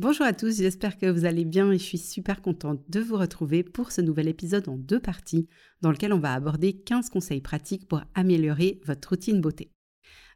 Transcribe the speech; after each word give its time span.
Bonjour 0.00 0.26
à 0.26 0.32
tous, 0.32 0.58
j'espère 0.58 0.96
que 0.96 1.06
vous 1.06 1.24
allez 1.24 1.44
bien 1.44 1.72
et 1.72 1.78
je 1.78 1.82
suis 1.82 1.98
super 1.98 2.40
contente 2.40 2.80
de 2.88 3.00
vous 3.00 3.16
retrouver 3.16 3.64
pour 3.64 3.90
ce 3.90 4.00
nouvel 4.00 4.28
épisode 4.28 4.68
en 4.68 4.76
deux 4.76 5.00
parties 5.00 5.48
dans 5.80 5.90
lequel 5.90 6.12
on 6.12 6.20
va 6.20 6.34
aborder 6.34 6.72
15 6.72 7.08
conseils 7.08 7.40
pratiques 7.40 7.88
pour 7.88 8.02
améliorer 8.14 8.80
votre 8.86 9.08
routine 9.08 9.40
beauté. 9.40 9.72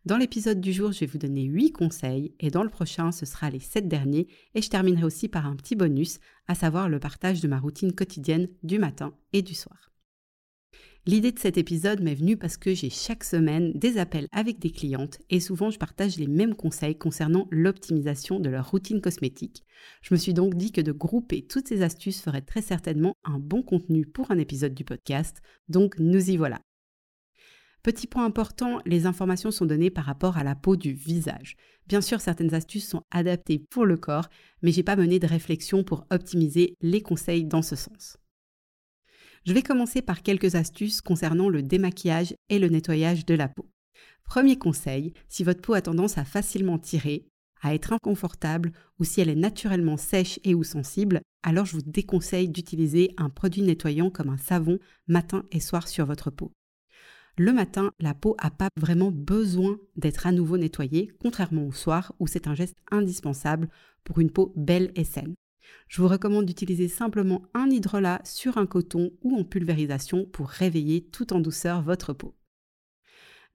Dans 0.05 0.17
l'épisode 0.17 0.61
du 0.61 0.73
jour, 0.73 0.91
je 0.91 0.98
vais 0.98 1.06
vous 1.06 1.19
donner 1.19 1.45
8 1.45 1.70
conseils 1.70 2.34
et 2.41 2.51
dans 2.51 2.65
le 2.65 2.70
prochain, 2.70 3.12
ce 3.12 3.25
sera 3.25 3.51
les 3.51 3.61
7 3.61 3.87
derniers 3.87 4.27
et 4.56 4.62
je 4.62 4.69
terminerai 4.69 5.05
aussi 5.05 5.29
par 5.29 5.47
un 5.47 5.55
petit 5.55 5.77
bonus, 5.77 6.19
à 6.48 6.56
savoir 6.56 6.89
le 6.89 6.98
partage 6.98 7.41
de 7.41 7.47
ma 7.47 7.61
routine 7.61 7.92
quotidienne 7.92 8.48
du 8.65 8.81
matin 8.81 9.15
et 9.33 9.42
du 9.42 9.55
soir. 9.55 9.92
L'idée 11.05 11.33
de 11.33 11.38
cet 11.41 11.59
épisode 11.59 12.01
m'est 12.01 12.15
venue 12.15 12.37
parce 12.37 12.56
que 12.56 12.74
j'ai 12.74 12.88
chaque 12.88 13.24
semaine 13.24 13.73
des 13.73 13.98
appels 13.98 14.29
avec 14.30 14.61
des 14.61 14.70
clientes 14.70 15.19
et 15.30 15.41
souvent 15.41 15.69
je 15.69 15.78
partage 15.78 16.16
les 16.16 16.28
mêmes 16.28 16.55
conseils 16.55 16.97
concernant 16.97 17.48
l'optimisation 17.51 18.38
de 18.38 18.48
leur 18.48 18.70
routine 18.70 19.01
cosmétique. 19.01 19.65
Je 20.02 20.15
me 20.15 20.19
suis 20.19 20.33
donc 20.33 20.55
dit 20.55 20.70
que 20.70 20.81
de 20.81 20.92
grouper 20.92 21.42
toutes 21.42 21.67
ces 21.67 21.83
astuces 21.83 22.22
ferait 22.22 22.42
très 22.42 22.62
certainement 22.62 23.17
un 23.25 23.41
bon 23.41 23.64
contenu 23.64 24.06
pour 24.06 24.31
un 24.31 24.39
épisode 24.39 24.75
du 24.75 24.84
podcast, 24.84 25.42
donc 25.69 25.98
nous 25.98 26.31
y 26.31 26.36
voilà. 26.36 26.61
Petit 27.83 28.06
point 28.06 28.25
important, 28.25 28.81
les 28.87 29.06
informations 29.06 29.50
sont 29.50 29.66
données 29.66 29.91
par 29.91 30.05
rapport 30.05 30.37
à 30.37 30.44
la 30.44 30.55
peau 30.55 30.77
du 30.77 30.92
visage. 30.92 31.56
Bien 31.89 32.00
sûr, 32.00 32.20
certaines 32.20 32.55
astuces 32.55 32.89
sont 32.89 33.03
adaptées 33.11 33.59
pour 33.59 33.87
le 33.87 33.97
corps, 33.97 34.28
mais 34.62 34.70
j'ai 34.70 34.84
pas 34.84 34.94
mené 34.94 35.19
de 35.19 35.27
réflexion 35.27 35.83
pour 35.83 36.06
optimiser 36.12 36.77
les 36.81 37.03
conseils 37.03 37.44
dans 37.44 37.62
ce 37.62 37.75
sens. 37.75 38.19
Je 39.45 39.53
vais 39.53 39.62
commencer 39.62 40.03
par 40.03 40.23
quelques 40.23 40.55
astuces 40.55 41.01
concernant 41.01 41.48
le 41.48 41.62
démaquillage 41.62 42.35
et 42.48 42.61
le 42.61 42.69
nettoyage 42.69 43.27
de 43.27 43.35
la 43.35 43.49
peau. 43.49 43.69
Premier 44.25 44.57
conseil, 44.57 45.12
si 45.29 45.43
votre 45.43 45.61
peau 45.61 45.75
a 45.75 45.83
tendance 45.83 46.17
à 46.17 46.25
facilement 46.25 46.79
tirer, 46.79 47.27
à 47.61 47.75
être 47.75 47.93
inconfortable 47.93 48.73
ou 49.01 49.05
si 49.05 49.21
elle 49.21 49.29
est 49.29 49.34
naturellement 49.34 49.97
sèche 49.97 50.39
et 50.45 50.55
ou 50.55 50.62
sensible, 50.62 51.21
alors 51.43 51.67
je 51.67 51.73
vous 51.73 51.83
déconseille 51.83 52.49
d'utiliser 52.49 53.15
un 53.17 53.31
produit 53.31 53.62
nettoyant 53.62 54.11
comme 54.11 54.29
un 54.29 54.39
savon 54.39 54.79
matin 55.09 55.45
et 55.51 55.61
soir 55.61 55.89
sur 55.89 56.06
votre 56.06 56.31
peau. 56.31 56.53
Le 57.37 57.53
matin, 57.53 57.93
la 57.99 58.15
peau 58.15 58.37
n'a 58.43 58.51
pas 58.51 58.69
vraiment 58.77 59.11
besoin 59.11 59.79
d'être 59.97 60.27
à 60.27 60.33
nouveau 60.33 60.56
nettoyée, 60.56 61.11
contrairement 61.21 61.67
au 61.67 61.73
soir 61.73 62.15
où 62.21 62.29
c'est 62.29 62.47
un 62.47 62.55
geste 62.55 62.77
indispensable 62.91 63.69
pour 64.05 64.21
une 64.21 64.31
peau 64.31 64.53
belle 64.55 64.93
et 64.95 65.05
saine. 65.05 65.34
Je 65.89 66.01
vous 66.01 66.09
recommande 66.09 66.47
d'utiliser 66.47 66.89
simplement 66.89 67.43
un 67.55 67.69
hydrolat 67.71 68.21
sur 68.25 68.59
un 68.59 68.67
coton 68.67 69.13
ou 69.23 69.37
en 69.37 69.45
pulvérisation 69.45 70.25
pour 70.25 70.49
réveiller 70.49 71.03
tout 71.03 71.33
en 71.33 71.41
douceur 71.41 71.83
votre 71.83 72.13
peau. 72.13 72.35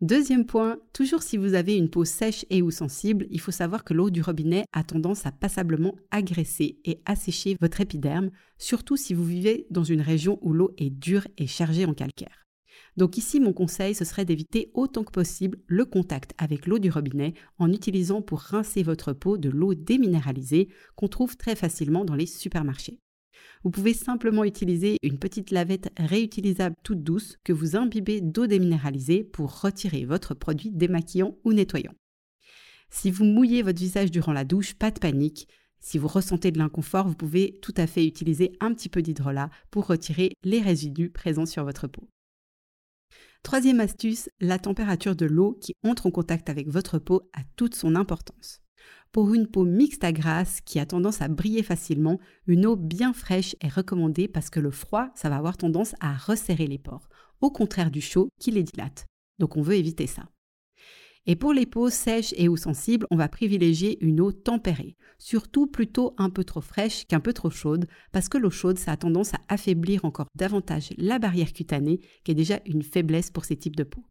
Deuxième 0.01 0.45
point, 0.45 0.77
toujours 0.93 1.23
si 1.23 1.37
vous 1.37 1.55
avez 1.55 1.75
une 1.75 1.89
peau 1.89 2.05
sèche 2.05 2.45
et 2.51 2.61
ou 2.61 2.69
sensible, 2.69 3.25
il 3.31 3.41
faut 3.41 3.51
savoir 3.51 3.83
que 3.83 3.95
l'eau 3.95 4.11
du 4.11 4.21
robinet 4.21 4.65
a 4.71 4.83
tendance 4.83 5.25
à 5.25 5.31
passablement 5.31 5.95
agresser 6.11 6.77
et 6.85 7.01
assécher 7.05 7.57
votre 7.59 7.81
épiderme, 7.81 8.29
surtout 8.59 8.95
si 8.95 9.15
vous 9.15 9.25
vivez 9.25 9.65
dans 9.71 9.83
une 9.83 10.01
région 10.01 10.37
où 10.43 10.53
l'eau 10.53 10.71
est 10.77 10.91
dure 10.91 11.27
et 11.39 11.47
chargée 11.47 11.85
en 11.85 11.95
calcaire. 11.95 12.46
Donc 12.97 13.17
ici, 13.17 13.39
mon 13.39 13.53
conseil, 13.53 13.93
ce 13.93 14.05
serait 14.05 14.25
d'éviter 14.25 14.71
autant 14.73 15.03
que 15.03 15.11
possible 15.11 15.59
le 15.67 15.85
contact 15.85 16.33
avec 16.37 16.65
l'eau 16.65 16.79
du 16.79 16.89
robinet 16.89 17.33
en 17.59 17.71
utilisant 17.71 18.21
pour 18.21 18.39
rincer 18.39 18.83
votre 18.83 19.13
peau 19.13 19.37
de 19.37 19.49
l'eau 19.49 19.73
déminéralisée 19.73 20.69
qu'on 20.95 21.07
trouve 21.07 21.37
très 21.37 21.55
facilement 21.55 22.05
dans 22.05 22.15
les 22.15 22.25
supermarchés. 22.25 22.99
Vous 23.63 23.71
pouvez 23.71 23.93
simplement 23.93 24.43
utiliser 24.43 24.97
une 25.03 25.19
petite 25.19 25.51
lavette 25.51 25.89
réutilisable 25.97 26.75
toute 26.83 27.03
douce 27.03 27.37
que 27.43 27.53
vous 27.53 27.75
imbibez 27.75 28.21
d'eau 28.21 28.47
déminéralisée 28.47 29.23
pour 29.23 29.61
retirer 29.61 30.05
votre 30.05 30.33
produit 30.33 30.71
démaquillant 30.71 31.35
ou 31.43 31.53
nettoyant. 31.53 31.93
Si 32.89 33.11
vous 33.11 33.25
mouillez 33.25 33.61
votre 33.61 33.79
visage 33.79 34.11
durant 34.11 34.33
la 34.33 34.45
douche, 34.45 34.73
pas 34.73 34.91
de 34.91 34.99
panique. 34.99 35.47
Si 35.79 35.97
vous 35.97 36.07
ressentez 36.07 36.51
de 36.51 36.57
l'inconfort, 36.57 37.07
vous 37.07 37.15
pouvez 37.15 37.59
tout 37.61 37.73
à 37.77 37.87
fait 37.87 38.05
utiliser 38.05 38.53
un 38.59 38.73
petit 38.73 38.89
peu 38.89 39.01
d'hydrolat 39.01 39.49
pour 39.71 39.87
retirer 39.87 40.31
les 40.43 40.61
résidus 40.61 41.09
présents 41.09 41.45
sur 41.45 41.63
votre 41.63 41.87
peau. 41.87 42.07
Troisième 43.43 43.79
astuce, 43.79 44.29
la 44.39 44.59
température 44.59 45.15
de 45.15 45.25
l'eau 45.25 45.57
qui 45.61 45.73
entre 45.83 46.07
en 46.07 46.11
contact 46.11 46.49
avec 46.49 46.67
votre 46.67 46.99
peau 46.99 47.29
a 47.33 47.41
toute 47.55 47.75
son 47.75 47.95
importance. 47.95 48.61
Pour 49.11 49.33
une 49.33 49.47
peau 49.47 49.63
mixte 49.63 50.03
à 50.03 50.11
grasse 50.11 50.61
qui 50.61 50.79
a 50.79 50.85
tendance 50.85 51.21
à 51.21 51.27
briller 51.27 51.63
facilement, 51.63 52.19
une 52.45 52.65
eau 52.65 52.75
bien 52.75 53.13
fraîche 53.13 53.55
est 53.61 53.73
recommandée 53.73 54.27
parce 54.27 54.49
que 54.49 54.59
le 54.59 54.71
froid, 54.71 55.09
ça 55.15 55.29
va 55.29 55.37
avoir 55.37 55.57
tendance 55.57 55.95
à 55.99 56.15
resserrer 56.15 56.67
les 56.67 56.77
pores, 56.77 57.09
au 57.41 57.49
contraire 57.49 57.91
du 57.91 58.01
chaud 58.01 58.29
qui 58.39 58.51
les 58.51 58.63
dilate. 58.63 59.05
Donc 59.39 59.55
on 59.55 59.61
veut 59.61 59.75
éviter 59.75 60.07
ça. 60.07 60.29
Et 61.29 61.35
pour 61.35 61.51
les 61.51 61.65
peaux 61.65 61.89
sèches 61.89 62.33
et 62.37 62.47
ou 62.47 62.55
sensibles, 62.55 63.05
on 63.11 63.17
va 63.17 63.27
privilégier 63.27 63.97
une 64.03 64.21
eau 64.21 64.31
tempérée, 64.31 64.95
surtout 65.17 65.67
plutôt 65.67 66.15
un 66.17 66.29
peu 66.29 66.45
trop 66.45 66.61
fraîche 66.61 67.05
qu'un 67.05 67.19
peu 67.19 67.33
trop 67.33 67.49
chaude, 67.49 67.85
parce 68.13 68.29
que 68.29 68.37
l'eau 68.37 68.49
chaude, 68.49 68.79
ça 68.79 68.93
a 68.93 68.97
tendance 68.97 69.33
à 69.33 69.41
affaiblir 69.49 70.05
encore 70.05 70.27
davantage 70.35 70.93
la 70.97 71.19
barrière 71.19 71.51
cutanée, 71.51 71.99
qui 72.23 72.31
est 72.31 72.35
déjà 72.35 72.61
une 72.65 72.81
faiblesse 72.81 73.29
pour 73.29 73.43
ces 73.43 73.57
types 73.57 73.75
de 73.75 73.83
peau. 73.83 74.05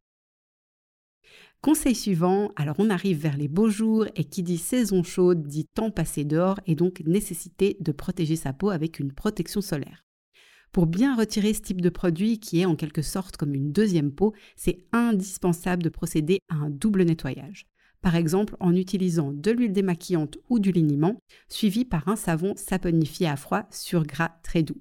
Conseil 1.63 1.95
suivant, 1.95 2.53
alors 2.55 2.77
on 2.79 2.91
arrive 2.91 3.19
vers 3.19 3.39
les 3.39 3.49
beaux 3.49 3.71
jours 3.71 4.07
et 4.15 4.25
qui 4.25 4.43
dit 4.43 4.59
saison 4.59 5.03
chaude 5.03 5.47
dit 5.47 5.65
temps 5.65 5.91
passé 5.91 6.25
dehors 6.25 6.61
et 6.67 6.75
donc 6.75 7.01
nécessité 7.07 7.79
de 7.81 7.93
protéger 7.93 8.37
sa 8.37 8.53
peau 8.53 8.69
avec 8.69 9.01
une 9.01 9.13
protection 9.13 9.63
solaire. 9.63 10.06
Pour 10.73 10.87
bien 10.87 11.17
retirer 11.17 11.55
ce 11.55 11.63
type 11.63 11.81
de 11.81 11.89
produit 11.89 12.39
qui 12.39 12.61
est 12.61 12.67
en 12.67 12.77
quelque 12.77 13.03
sorte 13.03 13.37
comme 13.37 13.55
une 13.55 13.73
deuxième 13.73 14.13
peau, 14.13 14.35
c'est 14.57 14.85
indispensable 14.93 15.83
de 15.83 15.89
procéder 15.89 16.41
à 16.49 16.57
un 16.57 16.71
double 16.71 17.05
nettoyage. 17.05 17.67
Par 18.03 18.15
exemple 18.15 18.57
en 18.61 18.75
utilisant 18.75 19.33
de 19.33 19.51
l'huile 19.51 19.73
démaquillante 19.73 20.39
ou 20.49 20.59
du 20.59 20.71
liniment, 20.73 21.17
suivi 21.49 21.85
par 21.85 22.09
un 22.09 22.17
savon 22.17 22.55
saponifié 22.57 23.27
à 23.27 23.37
froid 23.37 23.67
sur 23.71 24.05
gras 24.05 24.33
très 24.43 24.63
doux. 24.63 24.81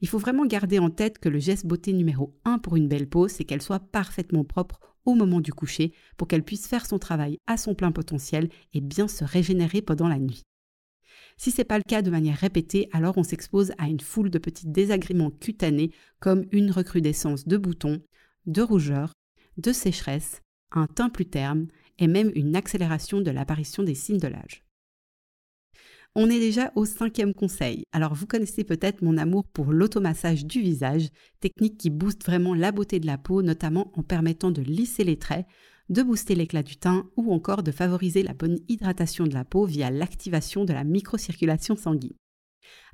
Il 0.00 0.08
faut 0.08 0.18
vraiment 0.18 0.46
garder 0.46 0.78
en 0.78 0.90
tête 0.90 1.18
que 1.18 1.28
le 1.28 1.38
geste 1.38 1.66
beauté 1.66 1.92
numéro 1.92 2.34
1 2.44 2.58
pour 2.58 2.76
une 2.76 2.88
belle 2.88 3.08
peau, 3.08 3.28
c'est 3.28 3.44
qu'elle 3.44 3.62
soit 3.62 3.80
parfaitement 3.80 4.44
propre 4.44 4.80
au 5.04 5.14
moment 5.14 5.40
du 5.40 5.52
coucher 5.52 5.92
pour 6.16 6.28
qu'elle 6.28 6.44
puisse 6.44 6.66
faire 6.66 6.86
son 6.86 6.98
travail 6.98 7.38
à 7.46 7.56
son 7.56 7.74
plein 7.74 7.92
potentiel 7.92 8.48
et 8.74 8.80
bien 8.80 9.08
se 9.08 9.24
régénérer 9.24 9.82
pendant 9.82 10.08
la 10.08 10.18
nuit. 10.18 10.42
Si 11.42 11.50
ce 11.50 11.58
n'est 11.58 11.64
pas 11.64 11.78
le 11.78 11.82
cas 11.82 12.02
de 12.02 12.10
manière 12.12 12.38
répétée, 12.38 12.88
alors 12.92 13.18
on 13.18 13.24
s'expose 13.24 13.72
à 13.76 13.88
une 13.88 13.98
foule 13.98 14.30
de 14.30 14.38
petits 14.38 14.68
désagréments 14.68 15.32
cutanés 15.32 15.90
comme 16.20 16.44
une 16.52 16.70
recrudescence 16.70 17.48
de 17.48 17.56
boutons, 17.56 18.00
de 18.46 18.62
rougeurs, 18.62 19.12
de 19.56 19.72
sécheresse, 19.72 20.40
un 20.70 20.86
teint 20.86 21.08
plus 21.08 21.26
terme 21.26 21.66
et 21.98 22.06
même 22.06 22.30
une 22.36 22.54
accélération 22.54 23.20
de 23.20 23.32
l'apparition 23.32 23.82
des 23.82 23.96
signes 23.96 24.20
de 24.20 24.28
l'âge. 24.28 24.64
On 26.14 26.30
est 26.30 26.38
déjà 26.38 26.70
au 26.76 26.84
cinquième 26.84 27.34
conseil. 27.34 27.86
Alors 27.90 28.14
vous 28.14 28.28
connaissez 28.28 28.62
peut-être 28.62 29.02
mon 29.02 29.18
amour 29.18 29.44
pour 29.48 29.72
l'automassage 29.72 30.46
du 30.46 30.60
visage, 30.60 31.08
technique 31.40 31.76
qui 31.76 31.90
booste 31.90 32.24
vraiment 32.24 32.54
la 32.54 32.70
beauté 32.70 33.00
de 33.00 33.06
la 33.06 33.18
peau, 33.18 33.42
notamment 33.42 33.90
en 33.96 34.04
permettant 34.04 34.52
de 34.52 34.62
lisser 34.62 35.02
les 35.02 35.18
traits, 35.18 35.46
de 35.88 36.02
booster 36.02 36.34
l'éclat 36.34 36.62
du 36.62 36.76
teint 36.76 37.08
ou 37.16 37.32
encore 37.32 37.62
de 37.62 37.72
favoriser 37.72 38.22
la 38.22 38.34
bonne 38.34 38.58
hydratation 38.68 39.26
de 39.26 39.34
la 39.34 39.44
peau 39.44 39.66
via 39.66 39.90
l'activation 39.90 40.64
de 40.64 40.72
la 40.72 40.84
microcirculation 40.84 41.76
sanguine. 41.76 42.14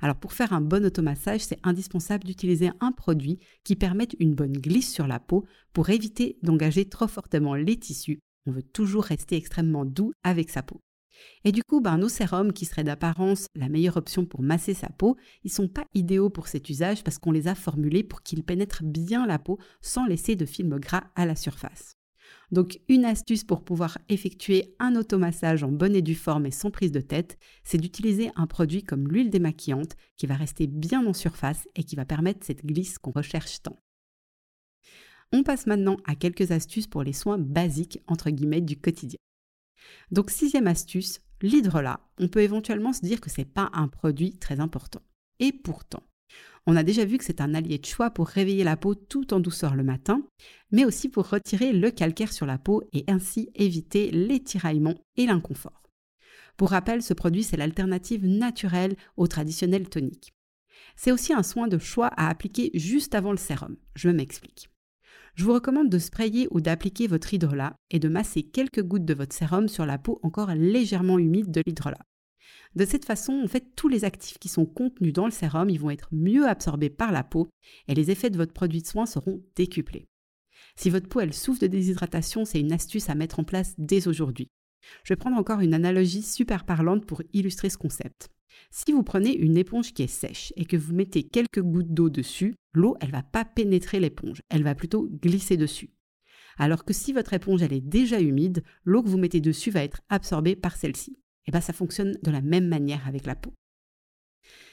Alors 0.01 0.15
pour 0.15 0.33
faire 0.33 0.53
un 0.53 0.61
bon 0.61 0.85
automassage, 0.85 1.41
c'est 1.41 1.59
indispensable 1.63 2.25
d'utiliser 2.25 2.71
un 2.79 2.91
produit 2.91 3.39
qui 3.63 3.75
permette 3.75 4.15
une 4.19 4.35
bonne 4.35 4.57
glisse 4.57 4.91
sur 4.91 5.07
la 5.07 5.19
peau 5.19 5.45
pour 5.73 5.89
éviter 5.89 6.37
d'engager 6.43 6.87
trop 6.87 7.07
fortement 7.07 7.55
les 7.55 7.77
tissus. 7.77 8.19
On 8.45 8.51
veut 8.51 8.63
toujours 8.63 9.03
rester 9.03 9.35
extrêmement 9.35 9.85
doux 9.85 10.11
avec 10.23 10.49
sa 10.49 10.63
peau. 10.63 10.81
Et 11.43 11.51
du 11.51 11.63
coup, 11.63 11.81
ben, 11.81 11.97
nos 11.97 12.07
sérums, 12.07 12.53
qui 12.53 12.65
seraient 12.65 12.85
d'apparence 12.85 13.47
la 13.53 13.67
meilleure 13.67 13.97
option 13.97 14.25
pour 14.25 14.41
masser 14.41 14.73
sa 14.73 14.87
peau, 14.87 15.17
ils 15.43 15.51
sont 15.51 15.67
pas 15.67 15.85
idéaux 15.93 16.29
pour 16.29 16.47
cet 16.47 16.69
usage 16.69 17.03
parce 17.03 17.17
qu'on 17.17 17.31
les 17.31 17.47
a 17.47 17.55
formulés 17.55 18.03
pour 18.03 18.21
qu'ils 18.21 18.43
pénètrent 18.43 18.83
bien 18.83 19.27
la 19.27 19.37
peau 19.37 19.59
sans 19.81 20.05
laisser 20.05 20.37
de 20.37 20.45
film 20.45 20.79
gras 20.79 21.03
à 21.15 21.25
la 21.25 21.35
surface. 21.35 21.98
Donc 22.51 22.79
une 22.87 23.05
astuce 23.05 23.43
pour 23.43 23.63
pouvoir 23.63 23.97
effectuer 24.09 24.75
un 24.79 24.95
automassage 24.95 25.63
en 25.63 25.71
bonne 25.71 25.95
et 25.95 26.01
due 26.01 26.15
forme 26.15 26.47
et 26.47 26.51
sans 26.51 26.71
prise 26.71 26.91
de 26.91 26.99
tête, 26.99 27.37
c'est 27.63 27.77
d'utiliser 27.77 28.31
un 28.35 28.47
produit 28.47 28.83
comme 28.83 29.07
l'huile 29.07 29.29
démaquillante 29.29 29.95
qui 30.17 30.25
va 30.25 30.35
rester 30.35 30.65
bien 30.65 31.05
en 31.05 31.13
surface 31.13 31.67
et 31.75 31.83
qui 31.83 31.95
va 31.95 32.05
permettre 32.05 32.45
cette 32.45 32.65
glisse 32.65 32.97
qu'on 32.97 33.11
recherche 33.11 33.61
tant. 33.61 33.77
On 35.31 35.43
passe 35.43 35.67
maintenant 35.67 35.97
à 36.05 36.15
quelques 36.15 36.51
astuces 36.51 36.87
pour 36.87 37.03
les 37.03 37.13
soins 37.13 37.37
basiques 37.37 38.01
entre 38.07 38.31
guillemets 38.31 38.61
du 38.61 38.79
quotidien. 38.79 39.19
Donc 40.11 40.31
sixième 40.31 40.67
astuce, 40.67 41.21
l'hydrolat. 41.41 41.99
On 42.17 42.27
peut 42.27 42.41
éventuellement 42.41 42.93
se 42.93 43.01
dire 43.01 43.21
que 43.21 43.29
ce 43.29 43.41
n'est 43.41 43.45
pas 43.45 43.69
un 43.73 43.87
produit 43.87 44.37
très 44.37 44.59
important. 44.59 45.01
Et 45.39 45.51
pourtant, 45.51 46.03
On 46.67 46.75
a 46.75 46.83
déjà 46.83 47.05
vu 47.05 47.17
que 47.17 47.23
c'est 47.23 47.41
un 47.41 47.53
allié 47.53 47.77
de 47.77 47.85
choix 47.85 48.11
pour 48.11 48.27
réveiller 48.27 48.63
la 48.63 48.77
peau 48.77 48.95
tout 48.95 49.33
en 49.33 49.39
douceur 49.39 49.75
le 49.75 49.83
matin, 49.83 50.21
mais 50.71 50.85
aussi 50.85 51.09
pour 51.09 51.29
retirer 51.29 51.73
le 51.73 51.91
calcaire 51.91 52.31
sur 52.31 52.45
la 52.45 52.57
peau 52.57 52.83
et 52.93 53.05
ainsi 53.07 53.49
éviter 53.55 54.11
les 54.11 54.43
tiraillements 54.43 55.01
et 55.17 55.25
l'inconfort. 55.25 55.81
Pour 56.57 56.71
rappel, 56.71 57.01
ce 57.01 57.13
produit, 57.13 57.43
c'est 57.43 57.57
l'alternative 57.57 58.25
naturelle 58.25 58.95
au 59.17 59.27
traditionnel 59.27 59.87
tonique. 59.87 60.33
C'est 60.95 61.11
aussi 61.11 61.33
un 61.33 61.43
soin 61.43 61.67
de 61.67 61.77
choix 61.77 62.07
à 62.17 62.27
appliquer 62.27 62.71
juste 62.73 63.15
avant 63.15 63.31
le 63.31 63.37
sérum. 63.37 63.77
Je 63.95 64.09
m'explique. 64.09 64.69
Je 65.35 65.45
vous 65.45 65.53
recommande 65.53 65.89
de 65.89 65.99
sprayer 65.99 66.49
ou 66.51 66.59
d'appliquer 66.59 67.07
votre 67.07 67.33
hydrolat 67.33 67.75
et 67.91 67.99
de 67.99 68.09
masser 68.09 68.43
quelques 68.43 68.83
gouttes 68.83 69.05
de 69.05 69.13
votre 69.13 69.33
sérum 69.33 69.69
sur 69.69 69.85
la 69.85 69.97
peau 69.97 70.19
encore 70.21 70.51
légèrement 70.53 71.17
humide 71.17 71.49
de 71.49 71.63
l'hydrolat. 71.65 72.05
De 72.75 72.85
cette 72.85 73.05
façon, 73.05 73.33
en 73.43 73.47
fait, 73.47 73.75
tous 73.75 73.87
les 73.87 74.05
actifs 74.05 74.37
qui 74.37 74.47
sont 74.47 74.65
contenus 74.65 75.13
dans 75.13 75.25
le 75.25 75.31
sérum, 75.31 75.69
ils 75.69 75.79
vont 75.79 75.89
être 75.89 76.09
mieux 76.11 76.47
absorbés 76.47 76.89
par 76.89 77.11
la 77.11 77.23
peau 77.23 77.49
et 77.87 77.95
les 77.95 78.11
effets 78.11 78.29
de 78.29 78.37
votre 78.37 78.53
produit 78.53 78.81
de 78.81 78.87
soin 78.87 79.05
seront 79.05 79.43
décuplés. 79.55 80.07
Si 80.75 80.89
votre 80.89 81.09
peau 81.09 81.19
elle 81.19 81.33
souffre 81.33 81.61
de 81.61 81.67
déshydratation, 81.67 82.45
c'est 82.45 82.59
une 82.59 82.71
astuce 82.71 83.09
à 83.09 83.15
mettre 83.15 83.39
en 83.39 83.43
place 83.43 83.73
dès 83.77 84.07
aujourd'hui. 84.07 84.49
Je 85.03 85.13
vais 85.13 85.17
prendre 85.17 85.37
encore 85.37 85.59
une 85.61 85.73
analogie 85.73 86.21
super 86.21 86.63
parlante 86.63 87.05
pour 87.05 87.21
illustrer 87.33 87.69
ce 87.69 87.77
concept. 87.77 88.29
Si 88.71 88.91
vous 88.91 89.03
prenez 89.03 89.35
une 89.35 89.57
éponge 89.57 89.93
qui 89.93 90.03
est 90.03 90.07
sèche 90.07 90.53
et 90.55 90.65
que 90.65 90.77
vous 90.77 90.93
mettez 90.93 91.23
quelques 91.23 91.61
gouttes 91.61 91.93
d'eau 91.93 92.09
dessus, 92.09 92.55
l'eau, 92.73 92.95
elle 93.01 93.11
va 93.11 93.23
pas 93.23 93.45
pénétrer 93.45 93.99
l'éponge, 93.99 94.41
elle 94.49 94.63
va 94.63 94.75
plutôt 94.75 95.09
glisser 95.21 95.57
dessus. 95.57 95.91
Alors 96.57 96.83
que 96.85 96.93
si 96.93 97.13
votre 97.13 97.33
éponge 97.33 97.61
elle 97.61 97.73
est 97.73 97.81
déjà 97.81 98.19
humide, 98.19 98.63
l'eau 98.83 99.01
que 99.01 99.09
vous 99.09 99.17
mettez 99.17 99.39
dessus 99.39 99.71
va 99.71 99.83
être 99.83 100.01
absorbée 100.09 100.55
par 100.55 100.75
celle-ci. 100.75 101.17
Et 101.47 101.51
bien 101.51 101.61
ça 101.61 101.73
fonctionne 101.73 102.17
de 102.21 102.31
la 102.31 102.41
même 102.41 102.67
manière 102.67 103.07
avec 103.07 103.25
la 103.25 103.35
peau. 103.35 103.53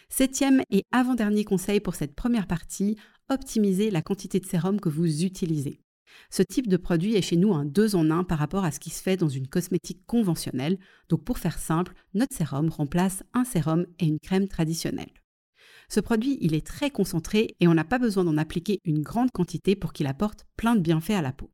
Septième 0.08 0.62
et 0.70 0.84
avant-dernier 0.92 1.44
conseil 1.44 1.80
pour 1.80 1.94
cette 1.94 2.14
première 2.14 2.46
partie, 2.46 2.96
optimisez 3.28 3.90
la 3.90 4.02
quantité 4.02 4.38
de 4.38 4.46
sérum 4.46 4.80
que 4.80 4.88
vous 4.88 5.24
utilisez. 5.24 5.80
Ce 6.30 6.42
type 6.42 6.68
de 6.68 6.76
produit 6.76 7.16
est 7.16 7.22
chez 7.22 7.36
nous 7.36 7.54
un 7.54 7.64
2 7.64 7.96
en 7.96 8.10
1 8.10 8.24
par 8.24 8.38
rapport 8.38 8.64
à 8.64 8.70
ce 8.70 8.80
qui 8.80 8.90
se 8.90 9.02
fait 9.02 9.16
dans 9.16 9.28
une 9.28 9.48
cosmétique 9.48 10.04
conventionnelle. 10.06 10.78
Donc 11.08 11.24
pour 11.24 11.38
faire 11.38 11.58
simple, 11.58 11.94
notre 12.14 12.34
sérum 12.34 12.68
remplace 12.68 13.22
un 13.34 13.44
sérum 13.44 13.86
et 13.98 14.06
une 14.06 14.20
crème 14.20 14.48
traditionnelle. 14.48 15.12
Ce 15.88 16.00
produit, 16.00 16.38
il 16.40 16.54
est 16.54 16.66
très 16.66 16.90
concentré 16.90 17.54
et 17.60 17.68
on 17.68 17.74
n'a 17.74 17.84
pas 17.84 17.98
besoin 17.98 18.24
d'en 18.24 18.38
appliquer 18.38 18.80
une 18.84 19.02
grande 19.02 19.30
quantité 19.30 19.76
pour 19.76 19.92
qu'il 19.92 20.06
apporte 20.06 20.46
plein 20.56 20.74
de 20.74 20.80
bienfaits 20.80 21.10
à 21.10 21.22
la 21.22 21.32
peau. 21.32 21.50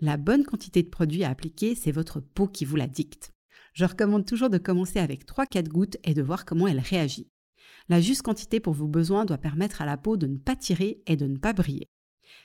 La 0.00 0.16
bonne 0.16 0.44
quantité 0.44 0.82
de 0.82 0.88
produit 0.88 1.24
à 1.24 1.30
appliquer, 1.30 1.74
c'est 1.74 1.92
votre 1.92 2.20
peau 2.20 2.48
qui 2.48 2.64
vous 2.64 2.76
la 2.76 2.86
dicte. 2.86 3.32
Je 3.78 3.84
recommande 3.84 4.26
toujours 4.26 4.50
de 4.50 4.58
commencer 4.58 4.98
avec 4.98 5.24
3-4 5.24 5.68
gouttes 5.68 5.98
et 6.02 6.12
de 6.12 6.20
voir 6.20 6.44
comment 6.44 6.66
elle 6.66 6.80
réagit. 6.80 7.28
La 7.88 8.00
juste 8.00 8.22
quantité 8.22 8.58
pour 8.58 8.72
vos 8.72 8.88
besoins 8.88 9.24
doit 9.24 9.38
permettre 9.38 9.80
à 9.80 9.86
la 9.86 9.96
peau 9.96 10.16
de 10.16 10.26
ne 10.26 10.36
pas 10.36 10.56
tirer 10.56 11.00
et 11.06 11.14
de 11.14 11.28
ne 11.28 11.36
pas 11.38 11.52
briller. 11.52 11.86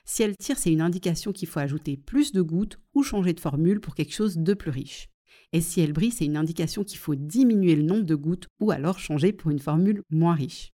Si 0.05 0.21
elle 0.21 0.37
tire, 0.37 0.59
c'est 0.59 0.71
une 0.71 0.79
indication 0.79 1.31
qu'il 1.31 1.47
faut 1.47 1.59
ajouter 1.59 1.97
plus 1.97 2.33
de 2.33 2.43
gouttes 2.43 2.77
ou 2.93 3.01
changer 3.01 3.33
de 3.33 3.39
formule 3.39 3.79
pour 3.79 3.95
quelque 3.95 4.13
chose 4.13 4.37
de 4.37 4.53
plus 4.53 4.69
riche. 4.69 5.09
Et 5.53 5.61
si 5.61 5.81
elle 5.81 5.91
brille, 5.93 6.11
c'est 6.11 6.25
une 6.25 6.37
indication 6.37 6.83
qu'il 6.83 6.99
faut 6.99 7.15
diminuer 7.15 7.75
le 7.75 7.81
nombre 7.81 8.05
de 8.05 8.13
gouttes 8.13 8.45
ou 8.59 8.69
alors 8.69 8.99
changer 8.99 9.33
pour 9.33 9.49
une 9.49 9.57
formule 9.57 10.03
moins 10.11 10.35
riche. 10.35 10.69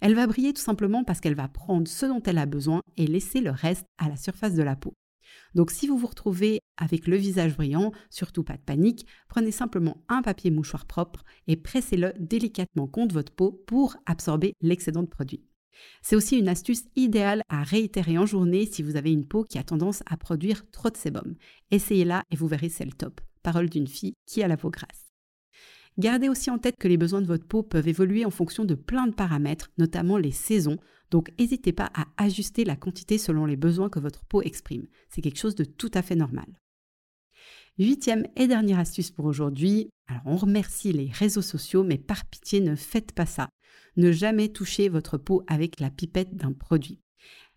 Elle 0.00 0.14
va 0.14 0.26
briller 0.26 0.54
tout 0.54 0.62
simplement 0.62 1.04
parce 1.04 1.20
qu'elle 1.20 1.34
va 1.34 1.48
prendre 1.48 1.86
ce 1.86 2.06
dont 2.06 2.22
elle 2.22 2.38
a 2.38 2.46
besoin 2.46 2.80
et 2.96 3.06
laisser 3.06 3.42
le 3.42 3.50
reste 3.50 3.84
à 3.98 4.08
la 4.08 4.16
surface 4.16 4.54
de 4.54 4.62
la 4.62 4.76
peau. 4.76 4.94
Donc 5.54 5.70
si 5.70 5.86
vous 5.86 5.98
vous 5.98 6.06
retrouvez 6.06 6.60
avec 6.76 7.06
le 7.06 7.16
visage 7.16 7.56
brillant, 7.56 7.92
surtout 8.08 8.42
pas 8.42 8.56
de 8.56 8.62
panique, 8.62 9.06
prenez 9.28 9.50
simplement 9.50 10.04
un 10.08 10.22
papier 10.22 10.50
mouchoir 10.50 10.86
propre 10.86 11.24
et 11.46 11.56
pressez-le 11.56 12.12
délicatement 12.18 12.86
contre 12.86 13.14
votre 13.14 13.32
peau 13.32 13.52
pour 13.66 13.96
absorber 14.06 14.54
l'excédent 14.60 15.02
de 15.02 15.08
produit. 15.08 15.44
C'est 16.02 16.16
aussi 16.16 16.38
une 16.38 16.48
astuce 16.48 16.84
idéale 16.96 17.42
à 17.48 17.62
réitérer 17.62 18.18
en 18.18 18.26
journée 18.26 18.66
si 18.66 18.82
vous 18.82 18.96
avez 18.96 19.12
une 19.12 19.26
peau 19.26 19.44
qui 19.44 19.58
a 19.58 19.64
tendance 19.64 20.02
à 20.06 20.16
produire 20.16 20.68
trop 20.70 20.90
de 20.90 20.96
sébum. 20.96 21.36
Essayez-la 21.70 22.22
et 22.30 22.36
vous 22.36 22.48
verrez, 22.48 22.68
c'est 22.68 22.84
le 22.84 22.92
top. 22.92 23.20
Parole 23.42 23.70
d'une 23.70 23.86
fille 23.86 24.14
qui 24.26 24.42
a 24.42 24.48
la 24.48 24.56
peau 24.56 24.70
grasse. 24.70 25.09
Gardez 25.98 26.28
aussi 26.28 26.50
en 26.50 26.58
tête 26.58 26.76
que 26.78 26.88
les 26.88 26.96
besoins 26.96 27.20
de 27.20 27.26
votre 27.26 27.46
peau 27.46 27.62
peuvent 27.62 27.88
évoluer 27.88 28.24
en 28.24 28.30
fonction 28.30 28.64
de 28.64 28.74
plein 28.74 29.06
de 29.06 29.14
paramètres, 29.14 29.70
notamment 29.78 30.16
les 30.16 30.30
saisons, 30.30 30.78
donc 31.10 31.32
n'hésitez 31.38 31.72
pas 31.72 31.90
à 31.94 32.06
ajuster 32.16 32.64
la 32.64 32.76
quantité 32.76 33.18
selon 33.18 33.44
les 33.44 33.56
besoins 33.56 33.90
que 33.90 33.98
votre 33.98 34.24
peau 34.24 34.42
exprime. 34.42 34.86
C'est 35.08 35.20
quelque 35.20 35.38
chose 35.38 35.56
de 35.56 35.64
tout 35.64 35.90
à 35.94 36.02
fait 36.02 36.14
normal. 36.14 36.46
Huitième 37.78 38.26
et 38.36 38.46
dernière 38.46 38.78
astuce 38.78 39.10
pour 39.10 39.24
aujourd'hui. 39.24 39.90
Alors 40.06 40.22
on 40.26 40.36
remercie 40.36 40.92
les 40.92 41.10
réseaux 41.10 41.42
sociaux, 41.42 41.82
mais 41.82 41.98
par 41.98 42.24
pitié 42.26 42.60
ne 42.60 42.76
faites 42.76 43.12
pas 43.12 43.26
ça. 43.26 43.48
Ne 43.96 44.12
jamais 44.12 44.48
toucher 44.48 44.88
votre 44.88 45.18
peau 45.18 45.42
avec 45.46 45.80
la 45.80 45.90
pipette 45.90 46.36
d'un 46.36 46.52
produit. 46.52 47.00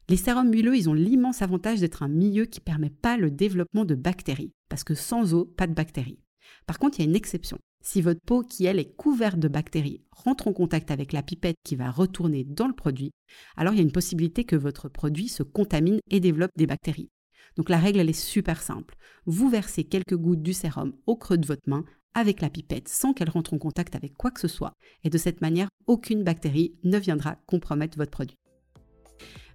Les 0.09 0.17
sérums 0.17 0.51
huileux, 0.51 0.75
ils 0.75 0.89
ont 0.89 0.93
l'immense 0.93 1.41
avantage 1.41 1.79
d'être 1.79 2.03
un 2.03 2.09
milieu 2.09 2.45
qui 2.45 2.59
ne 2.59 2.65
permet 2.65 2.89
pas 2.89 3.17
le 3.17 3.31
développement 3.31 3.85
de 3.85 3.95
bactéries, 3.95 4.51
parce 4.69 4.83
que 4.83 4.95
sans 4.95 5.33
eau, 5.33 5.45
pas 5.45 5.67
de 5.67 5.73
bactéries. 5.73 6.19
Par 6.65 6.79
contre, 6.79 6.99
il 6.99 7.03
y 7.03 7.05
a 7.05 7.09
une 7.09 7.15
exception. 7.15 7.59
Si 7.81 8.01
votre 8.01 8.21
peau, 8.21 8.43
qui 8.43 8.65
elle 8.65 8.79
est 8.79 8.95
couverte 8.95 9.39
de 9.39 9.47
bactéries, 9.47 10.01
rentre 10.11 10.47
en 10.47 10.53
contact 10.53 10.89
avec 10.89 11.11
la 11.11 11.21
pipette 11.21 11.57
qui 11.65 11.75
va 11.75 11.91
retourner 11.91 12.45
dans 12.45 12.67
le 12.67 12.73
produit, 12.73 13.11
alors 13.57 13.73
il 13.73 13.77
y 13.77 13.79
a 13.81 13.83
une 13.83 13.91
possibilité 13.91 14.45
que 14.45 14.55
votre 14.55 14.87
produit 14.87 15.27
se 15.27 15.43
contamine 15.43 15.99
et 16.09 16.19
développe 16.19 16.51
des 16.55 16.67
bactéries. 16.67 17.09
Donc 17.57 17.69
la 17.69 17.77
règle, 17.77 17.99
elle 17.99 18.09
est 18.09 18.13
super 18.13 18.61
simple. 18.61 18.95
Vous 19.25 19.49
versez 19.49 19.83
quelques 19.83 20.15
gouttes 20.15 20.41
du 20.41 20.53
sérum 20.53 20.93
au 21.05 21.15
creux 21.15 21.37
de 21.37 21.45
votre 21.45 21.67
main 21.67 21.83
avec 22.13 22.41
la 22.41 22.49
pipette 22.49 22.87
sans 22.87 23.13
qu'elle 23.13 23.29
rentre 23.29 23.53
en 23.53 23.57
contact 23.57 23.95
avec 23.95 24.13
quoi 24.13 24.31
que 24.31 24.39
ce 24.39 24.47
soit. 24.47 24.73
Et 25.03 25.09
de 25.09 25.17
cette 25.17 25.41
manière, 25.41 25.69
aucune 25.85 26.23
bactérie 26.23 26.75
ne 26.83 26.97
viendra 26.97 27.35
compromettre 27.47 27.97
votre 27.97 28.11
produit. 28.11 28.37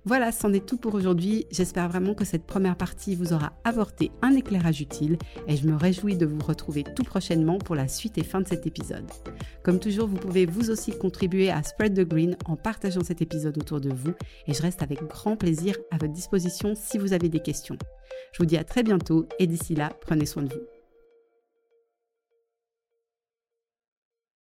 Voilà, 0.04 0.32
c'en 0.32 0.52
est 0.52 0.64
tout 0.64 0.78
pour 0.78 0.94
aujourd'hui. 0.94 1.46
J'espère 1.50 1.88
vraiment 1.88 2.14
que 2.14 2.24
cette 2.24 2.46
première 2.46 2.76
partie 2.76 3.14
vous 3.14 3.32
aura 3.32 3.52
apporté 3.64 4.10
un 4.22 4.34
éclairage 4.34 4.80
utile 4.80 5.18
et 5.46 5.56
je 5.56 5.66
me 5.66 5.76
réjouis 5.76 6.16
de 6.16 6.24
vous 6.24 6.38
retrouver 6.38 6.84
tout 6.84 7.02
prochainement 7.02 7.58
pour 7.58 7.74
la 7.74 7.88
suite 7.88 8.16
et 8.16 8.24
fin 8.24 8.40
de 8.40 8.48
cet 8.48 8.66
épisode. 8.66 9.10
Comme 9.62 9.80
toujours, 9.80 10.08
vous 10.08 10.16
pouvez 10.16 10.46
vous 10.46 10.70
aussi 10.70 10.96
contribuer 10.96 11.50
à 11.50 11.62
Spread 11.62 11.94
the 11.94 12.08
Green 12.08 12.36
en 12.46 12.56
partageant 12.56 13.04
cet 13.04 13.20
épisode 13.20 13.58
autour 13.58 13.80
de 13.80 13.90
vous 13.92 14.12
et 14.46 14.54
je 14.54 14.62
reste 14.62 14.82
avec 14.82 15.02
grand 15.02 15.36
plaisir 15.36 15.74
à 15.90 15.98
votre 15.98 16.12
disposition 16.12 16.74
si 16.74 16.96
vous 16.96 17.12
avez 17.12 17.28
des 17.28 17.40
questions. 17.40 17.76
Je 18.32 18.38
vous 18.38 18.46
dis 18.46 18.56
à 18.56 18.64
très 18.64 18.82
bientôt 18.82 19.28
et 19.38 19.46
d'ici 19.46 19.74
là, 19.74 19.90
prenez 20.00 20.26
soin 20.26 20.44
de 20.44 20.54
vous. 20.54 20.77